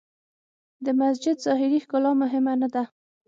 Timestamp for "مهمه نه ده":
2.21-2.83